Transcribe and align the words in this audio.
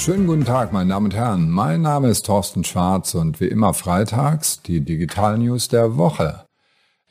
schönen 0.00 0.26
guten 0.26 0.46
Tag, 0.46 0.72
meine 0.72 0.88
Damen 0.88 1.06
und 1.06 1.14
Herren. 1.14 1.50
Mein 1.50 1.82
Name 1.82 2.08
ist 2.08 2.24
Thorsten 2.24 2.64
Schwarz 2.64 3.14
und 3.14 3.38
wie 3.38 3.48
immer 3.48 3.74
freitags 3.74 4.62
die 4.62 4.80
Digital 4.80 5.36
News 5.36 5.68
der 5.68 5.98
Woche. 5.98 6.46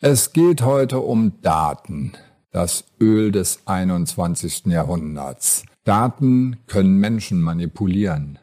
Es 0.01 0.33
geht 0.33 0.63
heute 0.63 0.99
um 1.02 1.39
Daten, 1.44 2.13
das 2.49 2.86
Öl 2.99 3.31
des 3.31 3.60
21. 3.67 4.65
Jahrhunderts. 4.65 5.65
Daten 5.83 6.57
können 6.65 6.97
Menschen 6.97 7.44
manipulieren. 7.44 8.39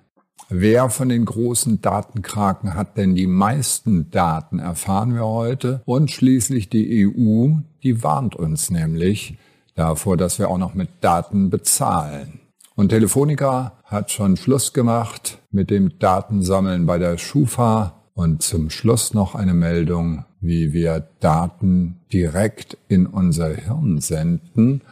Wer 0.49 0.91
von 0.91 1.09
den 1.09 1.25
großen 1.25 1.83
Datenkraken 1.83 2.75
hat 2.75 2.97
denn 2.97 3.17
die 3.17 3.27
meisten 3.27 4.13
Daten, 4.13 4.61
erfahren 4.61 5.13
wir 5.13 5.27
heute. 5.27 5.83
Und 5.87 6.13
schließlich 6.13 6.69
die 6.69 7.09
EU, 7.09 7.49
die 7.83 8.05
warnt 8.05 8.37
uns 8.37 8.71
nämlich 8.71 9.39
davor, 9.75 10.17
dass 10.17 10.39
wir 10.39 10.51
auch 10.51 10.59
noch 10.59 10.75
mit 10.75 10.89
Daten 11.01 11.51
bezahlen. 11.51 12.46
Und 12.77 12.91
Telefonica 12.91 13.73
hat 13.85 14.11
schon 14.11 14.37
Schluss 14.37 14.75
gemacht 14.75 15.39
mit 15.51 15.71
dem 15.71 15.99
Datensammeln 15.99 16.85
bei 16.85 16.99
der 16.99 17.17
Schufa. 17.17 17.95
Und 18.13 18.43
zum 18.43 18.71
Schluss 18.71 19.15
noch 19.15 19.35
eine 19.35 19.55
Meldung, 19.55 20.25
wie 20.41 20.73
wir 20.73 21.09
Daten 21.21 22.01
direkt 22.13 22.77
in 22.89 23.07
unser 23.07 23.49
Hirn 23.55 24.01
senden 24.01 24.83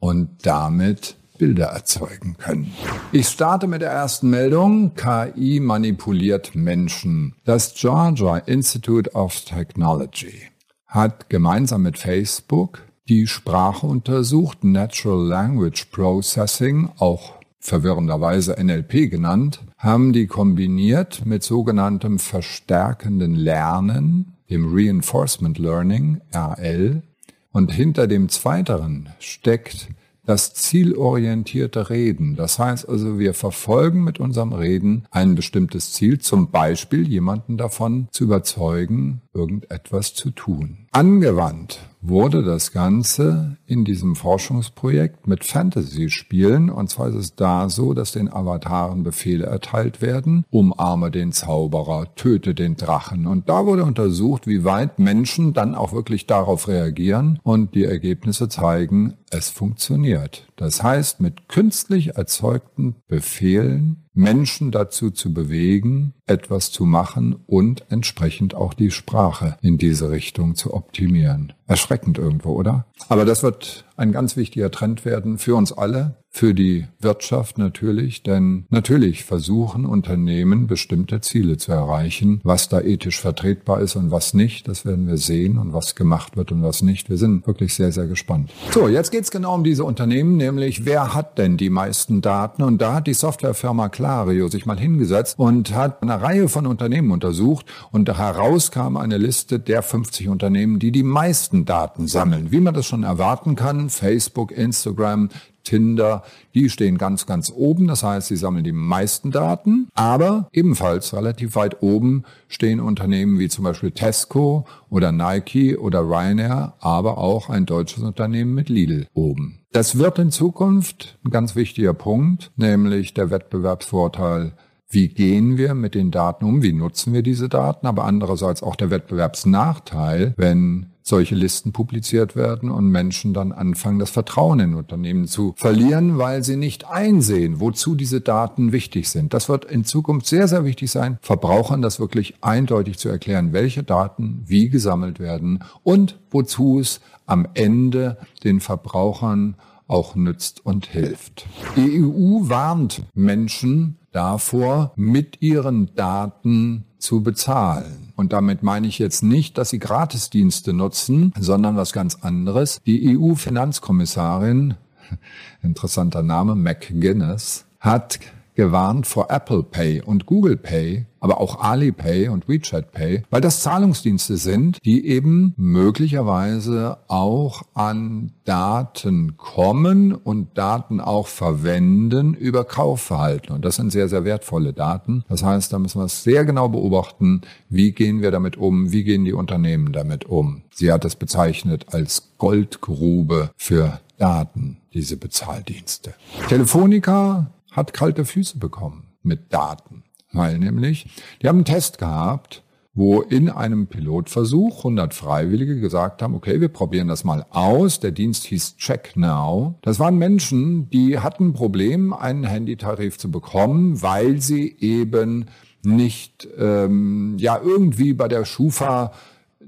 und 0.00 0.30
damit 0.42 1.16
Bilder 1.38 1.66
erzeugen 1.66 2.36
können. 2.38 2.72
Ich 3.12 3.28
starte 3.28 3.68
mit 3.68 3.82
der 3.82 3.90
ersten 3.90 4.30
Meldung. 4.30 4.94
KI 4.96 5.60
manipuliert 5.60 6.56
Menschen. 6.56 7.34
Das 7.44 7.74
Georgia 7.74 8.38
Institute 8.38 9.12
of 9.12 9.40
Technology 9.44 10.42
hat 10.86 11.30
gemeinsam 11.30 11.82
mit 11.82 11.98
Facebook 11.98 12.80
die 13.08 13.26
Sprache 13.26 13.86
untersucht, 13.86 14.64
Natural 14.64 15.26
Language 15.26 15.86
Processing, 15.90 16.90
auch 16.98 17.34
verwirrenderweise 17.58 18.56
NLP 18.62 19.10
genannt, 19.10 19.64
haben 19.78 20.12
die 20.12 20.26
kombiniert 20.26 21.24
mit 21.24 21.42
sogenanntem 21.42 22.18
verstärkenden 22.18 23.34
Lernen, 23.34 24.34
dem 24.50 24.74
Reinforcement 24.74 25.58
Learning, 25.58 26.20
RL, 26.34 27.02
und 27.50 27.72
hinter 27.72 28.06
dem 28.06 28.28
zweiteren 28.28 29.08
steckt 29.18 29.88
das 30.28 30.52
zielorientierte 30.52 31.88
Reden. 31.88 32.36
Das 32.36 32.58
heißt 32.58 32.86
also, 32.86 33.18
wir 33.18 33.32
verfolgen 33.32 34.04
mit 34.04 34.20
unserem 34.20 34.52
Reden 34.52 35.06
ein 35.10 35.34
bestimmtes 35.34 35.94
Ziel, 35.94 36.18
zum 36.18 36.50
Beispiel 36.50 37.08
jemanden 37.08 37.56
davon 37.56 38.08
zu 38.10 38.24
überzeugen, 38.24 39.22
irgendetwas 39.32 40.12
zu 40.12 40.30
tun. 40.30 40.86
Angewandt 40.92 41.80
wurde 42.00 42.42
das 42.42 42.72
Ganze 42.72 43.56
in 43.66 43.84
diesem 43.84 44.14
Forschungsprojekt 44.14 45.26
mit 45.26 45.44
Fantasy-Spielen. 45.44 46.70
Und 46.70 46.90
zwar 46.90 47.08
ist 47.08 47.14
es 47.14 47.34
da 47.34 47.68
so, 47.68 47.94
dass 47.94 48.12
den 48.12 48.32
Avataren 48.32 49.02
Befehle 49.02 49.46
erteilt 49.46 50.00
werden. 50.00 50.44
Umarme 50.50 51.10
den 51.10 51.32
Zauberer, 51.32 52.14
töte 52.14 52.54
den 52.54 52.76
Drachen. 52.76 53.26
Und 53.26 53.48
da 53.48 53.66
wurde 53.66 53.84
untersucht, 53.84 54.46
wie 54.46 54.64
weit 54.64 54.98
Menschen 54.98 55.52
dann 55.52 55.74
auch 55.74 55.92
wirklich 55.92 56.26
darauf 56.26 56.68
reagieren. 56.68 57.40
Und 57.42 57.74
die 57.74 57.84
Ergebnisse 57.84 58.48
zeigen, 58.48 59.14
es 59.30 59.50
funktioniert. 59.50 60.46
Das 60.56 60.82
heißt, 60.82 61.20
mit 61.20 61.48
künstlich 61.48 62.16
erzeugten 62.16 62.96
Befehlen 63.08 64.07
Menschen 64.18 64.72
dazu 64.72 65.12
zu 65.12 65.32
bewegen, 65.32 66.12
etwas 66.26 66.72
zu 66.72 66.84
machen 66.84 67.36
und 67.46 67.84
entsprechend 67.88 68.52
auch 68.52 68.74
die 68.74 68.90
Sprache 68.90 69.56
in 69.62 69.78
diese 69.78 70.10
Richtung 70.10 70.56
zu 70.56 70.74
optimieren. 70.74 71.52
Erschreckend 71.68 72.18
irgendwo, 72.18 72.50
oder? 72.54 72.84
Aber 73.08 73.24
das 73.24 73.44
wird 73.44 73.84
ein 73.98 74.12
ganz 74.12 74.36
wichtiger 74.36 74.70
Trend 74.70 75.04
werden 75.04 75.38
für 75.38 75.56
uns 75.56 75.72
alle, 75.72 76.16
für 76.30 76.54
die 76.54 76.86
Wirtschaft 77.00 77.58
natürlich, 77.58 78.22
denn 78.22 78.66
natürlich 78.68 79.24
versuchen 79.24 79.86
Unternehmen 79.86 80.66
bestimmte 80.66 81.20
Ziele 81.20 81.56
zu 81.56 81.72
erreichen. 81.72 82.40
Was 82.44 82.68
da 82.68 82.80
ethisch 82.80 83.20
vertretbar 83.20 83.80
ist 83.80 83.96
und 83.96 84.10
was 84.10 84.34
nicht, 84.34 84.68
das 84.68 84.84
werden 84.84 85.08
wir 85.08 85.16
sehen 85.16 85.58
und 85.58 85.72
was 85.72 85.94
gemacht 85.94 86.36
wird 86.36 86.52
und 86.52 86.62
was 86.62 86.82
nicht. 86.82 87.08
Wir 87.10 87.16
sind 87.16 87.46
wirklich 87.46 87.74
sehr, 87.74 87.92
sehr 87.92 88.06
gespannt. 88.06 88.50
So, 88.70 88.88
jetzt 88.88 89.10
geht's 89.10 89.30
genau 89.30 89.54
um 89.54 89.64
diese 89.64 89.84
Unternehmen, 89.84 90.36
nämlich 90.36 90.84
wer 90.84 91.14
hat 91.14 91.38
denn 91.38 91.56
die 91.56 91.70
meisten 91.70 92.20
Daten? 92.20 92.62
Und 92.62 92.80
da 92.80 92.94
hat 92.94 93.06
die 93.06 93.14
Softwarefirma 93.14 93.88
Clario 93.88 94.48
sich 94.48 94.66
mal 94.66 94.78
hingesetzt 94.78 95.38
und 95.38 95.74
hat 95.74 96.02
eine 96.02 96.20
Reihe 96.20 96.48
von 96.48 96.66
Unternehmen 96.66 97.10
untersucht 97.10 97.66
und 97.90 98.08
heraus 98.16 98.70
kam 98.70 98.96
eine 98.96 99.16
Liste 99.16 99.58
der 99.58 99.82
50 99.82 100.28
Unternehmen, 100.28 100.78
die 100.78 100.92
die 100.92 101.02
meisten 101.02 101.64
Daten 101.64 102.06
sammeln. 102.06 102.52
Wie 102.52 102.60
man 102.60 102.74
das 102.74 102.86
schon 102.86 103.02
erwarten 103.02 103.56
kann, 103.56 103.87
Facebook, 103.88 104.52
Instagram, 104.52 105.28
Tinder, 105.68 106.22
die 106.54 106.70
stehen 106.70 106.96
ganz, 106.96 107.26
ganz 107.26 107.52
oben. 107.54 107.88
Das 107.88 108.02
heißt, 108.02 108.28
sie 108.28 108.36
sammeln 108.36 108.64
die 108.64 108.72
meisten 108.72 109.30
Daten. 109.30 109.88
Aber 109.94 110.48
ebenfalls 110.52 111.12
relativ 111.14 111.56
weit 111.56 111.82
oben 111.82 112.24
stehen 112.48 112.80
Unternehmen 112.80 113.38
wie 113.38 113.48
zum 113.48 113.64
Beispiel 113.64 113.90
Tesco 113.90 114.66
oder 114.88 115.12
Nike 115.12 115.76
oder 115.76 116.00
Ryanair, 116.00 116.74
aber 116.80 117.18
auch 117.18 117.50
ein 117.50 117.66
deutsches 117.66 118.02
Unternehmen 118.02 118.54
mit 118.54 118.70
Lidl 118.70 119.06
oben. 119.12 119.60
Das 119.72 119.98
wird 119.98 120.18
in 120.18 120.30
Zukunft 120.30 121.18
ein 121.24 121.30
ganz 121.30 121.54
wichtiger 121.54 121.92
Punkt, 121.92 122.50
nämlich 122.56 123.12
der 123.12 123.30
Wettbewerbsvorteil 123.30 124.54
wie 124.90 125.08
gehen 125.08 125.58
wir 125.58 125.74
mit 125.74 125.94
den 125.94 126.10
Daten 126.10 126.46
um, 126.46 126.62
wie 126.62 126.72
nutzen 126.72 127.12
wir 127.12 127.22
diese 127.22 127.50
Daten, 127.50 127.86
aber 127.86 128.04
andererseits 128.04 128.62
auch 128.62 128.74
der 128.74 128.90
Wettbewerbsnachteil, 128.90 130.32
wenn 130.36 130.86
solche 131.08 131.34
Listen 131.34 131.72
publiziert 131.72 132.36
werden 132.36 132.70
und 132.70 132.88
Menschen 132.88 133.34
dann 133.34 133.52
anfangen, 133.52 133.98
das 133.98 134.10
Vertrauen 134.10 134.60
in 134.60 134.74
Unternehmen 134.74 135.26
zu 135.26 135.54
verlieren, 135.56 136.18
weil 136.18 136.44
sie 136.44 136.56
nicht 136.56 136.88
einsehen, 136.88 137.60
wozu 137.60 137.94
diese 137.94 138.20
Daten 138.20 138.72
wichtig 138.72 139.08
sind. 139.08 139.34
Das 139.34 139.48
wird 139.48 139.64
in 139.64 139.84
Zukunft 139.84 140.26
sehr, 140.26 140.48
sehr 140.48 140.64
wichtig 140.64 140.90
sein, 140.90 141.18
Verbrauchern 141.22 141.82
das 141.82 141.98
wirklich 141.98 142.34
eindeutig 142.42 142.98
zu 142.98 143.08
erklären, 143.08 143.52
welche 143.52 143.82
Daten 143.82 144.42
wie 144.46 144.68
gesammelt 144.68 145.18
werden 145.18 145.64
und 145.82 146.18
wozu 146.30 146.78
es 146.78 147.00
am 147.26 147.46
Ende 147.54 148.18
den 148.44 148.60
Verbrauchern 148.60 149.56
auch 149.86 150.14
nützt 150.14 150.64
und 150.64 150.86
hilft. 150.86 151.46
Die 151.76 152.02
EU 152.02 152.48
warnt 152.48 153.02
Menschen 153.14 153.96
davor, 154.12 154.92
mit 154.96 155.40
ihren 155.40 155.94
Daten 155.94 156.84
zu 156.98 157.22
bezahlen. 157.22 158.07
Und 158.18 158.32
damit 158.32 158.64
meine 158.64 158.88
ich 158.88 158.98
jetzt 158.98 159.22
nicht, 159.22 159.58
dass 159.58 159.70
sie 159.70 159.78
Gratisdienste 159.78 160.72
nutzen, 160.72 161.32
sondern 161.38 161.76
was 161.76 161.92
ganz 161.92 162.16
anderes. 162.16 162.80
Die 162.84 163.16
EU-Finanzkommissarin, 163.16 164.74
interessanter 165.62 166.24
Name, 166.24 166.56
McGuinness, 166.56 167.64
hat 167.78 168.18
gewarnt 168.58 169.06
vor 169.06 169.30
Apple 169.30 169.62
Pay 169.62 170.02
und 170.02 170.26
Google 170.26 170.56
Pay, 170.56 171.06
aber 171.20 171.40
auch 171.40 171.60
Alipay 171.60 172.26
und 172.26 172.48
WeChat 172.48 172.90
Pay, 172.90 173.22
weil 173.30 173.40
das 173.40 173.62
Zahlungsdienste 173.62 174.36
sind, 174.36 174.84
die 174.84 175.06
eben 175.06 175.54
möglicherweise 175.56 176.98
auch 177.06 177.62
an 177.74 178.32
Daten 178.44 179.36
kommen 179.36 180.12
und 180.12 180.58
Daten 180.58 181.00
auch 181.00 181.28
verwenden 181.28 182.34
über 182.34 182.64
Kaufverhalten. 182.64 183.54
Und 183.54 183.64
das 183.64 183.76
sind 183.76 183.92
sehr, 183.92 184.08
sehr 184.08 184.24
wertvolle 184.24 184.72
Daten. 184.72 185.22
Das 185.28 185.44
heißt, 185.44 185.72
da 185.72 185.78
müssen 185.78 186.00
wir 186.00 186.06
es 186.06 186.24
sehr 186.24 186.44
genau 186.44 186.68
beobachten, 186.68 187.42
wie 187.68 187.92
gehen 187.92 188.22
wir 188.22 188.32
damit 188.32 188.56
um, 188.56 188.90
wie 188.90 189.04
gehen 189.04 189.24
die 189.24 189.34
Unternehmen 189.34 189.92
damit 189.92 190.24
um. 190.24 190.62
Sie 190.74 190.90
hat 190.90 191.04
es 191.04 191.14
bezeichnet 191.14 191.86
als 191.92 192.32
Goldgrube 192.38 193.50
für 193.56 194.00
Daten, 194.16 194.78
diese 194.92 195.16
Bezahldienste. 195.16 196.14
Telefonica 196.48 197.52
hat 197.72 197.92
kalte 197.92 198.24
Füße 198.24 198.58
bekommen 198.58 199.14
mit 199.22 199.52
Daten. 199.52 200.04
Weil 200.32 200.58
nämlich, 200.58 201.06
die 201.42 201.48
haben 201.48 201.58
einen 201.58 201.64
Test 201.64 201.98
gehabt, 201.98 202.62
wo 202.94 203.20
in 203.20 203.48
einem 203.48 203.86
Pilotversuch 203.86 204.78
100 204.78 205.14
Freiwillige 205.14 205.78
gesagt 205.80 206.20
haben, 206.20 206.34
okay, 206.34 206.60
wir 206.60 206.68
probieren 206.68 207.06
das 207.06 207.22
mal 207.22 207.46
aus. 207.50 208.00
Der 208.00 208.10
Dienst 208.10 208.44
hieß 208.46 208.76
Check 208.76 209.12
Now. 209.16 209.78
Das 209.82 210.00
waren 210.00 210.18
Menschen, 210.18 210.90
die 210.90 211.20
hatten 211.20 211.48
ein 211.48 211.52
Problem, 211.52 212.12
einen 212.12 212.44
Handytarif 212.44 213.16
zu 213.16 213.30
bekommen, 213.30 214.02
weil 214.02 214.40
sie 214.40 214.76
eben 214.80 215.46
nicht 215.84 216.48
ähm, 216.58 217.36
ja 217.38 217.60
irgendwie 217.62 218.14
bei 218.14 218.26
der 218.26 218.44
Schufa 218.44 219.12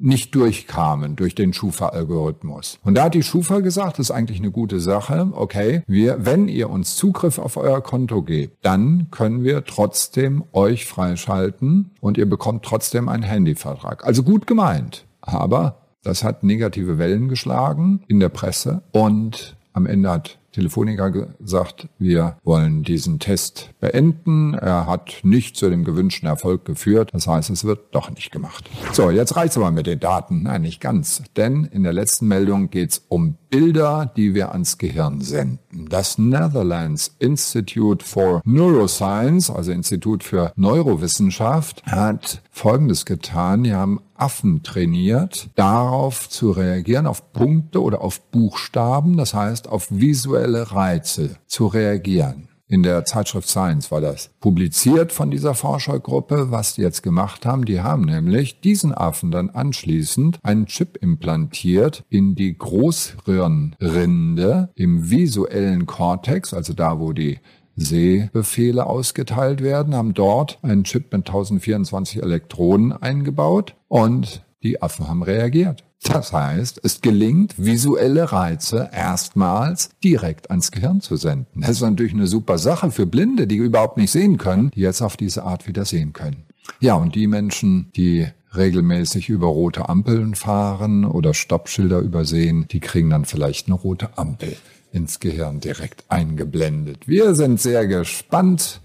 nicht 0.00 0.34
durchkamen 0.34 1.16
durch 1.16 1.34
den 1.34 1.52
Schufa-Algorithmus. 1.52 2.78
Und 2.82 2.94
da 2.94 3.04
hat 3.04 3.14
die 3.14 3.22
Schufa 3.22 3.60
gesagt, 3.60 3.98
das 3.98 4.06
ist 4.06 4.10
eigentlich 4.10 4.40
eine 4.40 4.50
gute 4.50 4.80
Sache. 4.80 5.28
Okay, 5.32 5.82
wir, 5.86 6.24
wenn 6.24 6.48
ihr 6.48 6.70
uns 6.70 6.96
Zugriff 6.96 7.38
auf 7.38 7.56
euer 7.56 7.82
Konto 7.82 8.22
gebt, 8.22 8.64
dann 8.64 9.08
können 9.10 9.44
wir 9.44 9.64
trotzdem 9.64 10.44
euch 10.52 10.86
freischalten 10.86 11.92
und 12.00 12.18
ihr 12.18 12.28
bekommt 12.28 12.64
trotzdem 12.64 13.08
einen 13.08 13.22
Handyvertrag. 13.22 14.04
Also 14.04 14.22
gut 14.22 14.46
gemeint. 14.46 15.06
Aber 15.20 15.86
das 16.02 16.24
hat 16.24 16.42
negative 16.42 16.98
Wellen 16.98 17.28
geschlagen 17.28 18.02
in 18.08 18.20
der 18.20 18.30
Presse 18.30 18.82
und 18.92 19.56
am 19.72 19.86
Ende 19.86 20.10
hat 20.10 20.39
Telefonica 20.52 21.08
gesagt, 21.08 21.88
wir 21.98 22.36
wollen 22.44 22.82
diesen 22.82 23.18
Test 23.18 23.70
beenden. 23.80 24.54
Er 24.54 24.86
hat 24.86 25.20
nicht 25.22 25.56
zu 25.56 25.70
dem 25.70 25.84
gewünschten 25.84 26.28
Erfolg 26.28 26.64
geführt. 26.64 27.10
Das 27.12 27.26
heißt, 27.26 27.50
es 27.50 27.64
wird 27.64 27.94
doch 27.94 28.10
nicht 28.10 28.32
gemacht. 28.32 28.68
So, 28.92 29.10
jetzt 29.10 29.36
reicht's 29.36 29.56
aber 29.56 29.70
mit 29.70 29.86
den 29.86 30.00
Daten. 30.00 30.42
Nein, 30.42 30.62
nicht 30.62 30.80
ganz. 30.80 31.22
Denn 31.36 31.64
in 31.64 31.82
der 31.82 31.92
letzten 31.92 32.28
Meldung 32.28 32.70
geht's 32.70 33.04
um 33.08 33.36
Bilder, 33.48 34.12
die 34.16 34.34
wir 34.34 34.52
ans 34.52 34.78
Gehirn 34.78 35.20
senden. 35.20 35.88
Das 35.88 36.18
Netherlands 36.18 37.14
Institute 37.18 38.04
for 38.04 38.42
Neuroscience, 38.44 39.50
also 39.50 39.72
Institut 39.72 40.22
für 40.22 40.52
Neurowissenschaft, 40.54 41.82
hat 41.84 42.42
Folgendes 42.50 43.04
getan. 43.04 43.64
Die 43.64 43.74
haben 43.74 44.00
Affen 44.20 44.62
trainiert, 44.62 45.48
darauf 45.54 46.28
zu 46.28 46.50
reagieren, 46.50 47.06
auf 47.06 47.32
Punkte 47.32 47.82
oder 47.82 48.02
auf 48.02 48.20
Buchstaben, 48.30 49.16
das 49.16 49.34
heißt 49.34 49.68
auf 49.68 49.88
visuelle 49.90 50.72
Reize 50.72 51.36
zu 51.46 51.66
reagieren. 51.66 52.50
In 52.70 52.82
der 52.84 53.04
Zeitschrift 53.04 53.48
Science 53.48 53.90
war 53.90 54.00
das 54.00 54.30
publiziert 54.38 55.10
von 55.10 55.32
dieser 55.32 55.54
Forschergruppe. 55.54 56.52
Was 56.52 56.74
die 56.74 56.82
jetzt 56.82 57.02
gemacht 57.02 57.44
haben, 57.44 57.64
die 57.64 57.80
haben 57.80 58.04
nämlich 58.04 58.60
diesen 58.60 58.94
Affen 58.94 59.32
dann 59.32 59.50
anschließend 59.50 60.38
einen 60.44 60.66
Chip 60.66 60.96
implantiert 61.02 62.04
in 62.10 62.36
die 62.36 62.56
Großhirnrinde 62.56 64.68
im 64.76 65.10
visuellen 65.10 65.86
Kortex, 65.86 66.54
also 66.54 66.72
da, 66.72 67.00
wo 67.00 67.12
die 67.12 67.40
Sehbefehle 67.84 68.86
ausgeteilt 68.86 69.62
werden, 69.62 69.94
haben 69.94 70.14
dort 70.14 70.58
einen 70.62 70.84
Chip 70.84 71.12
mit 71.12 71.26
1024 71.26 72.22
Elektronen 72.22 72.92
eingebaut 72.92 73.74
und 73.88 74.42
die 74.62 74.82
Affen 74.82 75.08
haben 75.08 75.22
reagiert. 75.22 75.84
Das 76.02 76.32
heißt, 76.32 76.80
es 76.82 77.02
gelingt, 77.02 77.54
visuelle 77.58 78.32
Reize 78.32 78.88
erstmals 78.92 79.90
direkt 80.02 80.50
ans 80.50 80.70
Gehirn 80.70 81.00
zu 81.00 81.16
senden. 81.16 81.60
Das 81.60 81.70
ist 81.70 81.82
natürlich 81.82 82.14
eine 82.14 82.26
super 82.26 82.56
Sache 82.56 82.90
für 82.90 83.06
Blinde, 83.06 83.46
die 83.46 83.56
überhaupt 83.56 83.98
nicht 83.98 84.10
sehen 84.10 84.38
können, 84.38 84.70
die 84.70 84.80
jetzt 84.80 85.02
auf 85.02 85.18
diese 85.18 85.42
Art 85.42 85.66
wieder 85.66 85.84
sehen 85.84 86.12
können. 86.14 86.44
Ja, 86.80 86.94
und 86.94 87.14
die 87.14 87.26
Menschen, 87.26 87.92
die 87.94 88.26
regelmäßig 88.56 89.28
über 89.28 89.48
rote 89.48 89.88
Ampeln 89.88 90.34
fahren 90.34 91.04
oder 91.04 91.34
Stoppschilder 91.34 91.98
übersehen, 91.98 92.66
die 92.70 92.80
kriegen 92.80 93.10
dann 93.10 93.26
vielleicht 93.26 93.66
eine 93.66 93.76
rote 93.76 94.16
Ampel 94.16 94.56
ins 94.90 95.20
Gehirn 95.20 95.60
direkt 95.60 96.04
eingeblendet. 96.08 97.06
Wir 97.06 97.34
sind 97.34 97.60
sehr 97.60 97.86
gespannt. 97.86 98.80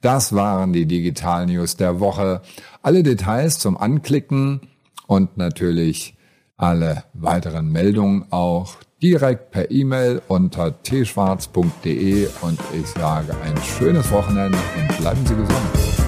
Das 0.00 0.32
waren 0.32 0.72
die 0.72 0.86
Digital 0.86 1.46
News 1.46 1.76
der 1.76 2.00
Woche. 2.00 2.40
Alle 2.82 3.02
Details 3.02 3.58
zum 3.58 3.76
Anklicken 3.76 4.60
und 5.08 5.36
natürlich 5.36 6.14
alle 6.56 7.04
weiteren 7.14 7.70
Meldungen 7.72 8.26
auch 8.30 8.76
direkt 9.02 9.50
per 9.50 9.70
E-Mail 9.70 10.22
unter 10.28 10.82
tschwarz.de 10.82 12.28
und 12.42 12.60
ich 12.78 12.86
sage 12.86 13.34
ein 13.42 13.56
schönes 13.62 14.10
Wochenende 14.12 14.58
und 14.78 14.98
bleiben 14.98 15.26
Sie 15.26 15.34
gesund. 15.34 15.99